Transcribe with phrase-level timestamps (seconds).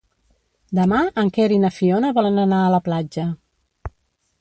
[0.79, 3.31] Demà en Quer i na Fiona volen anar a la platja.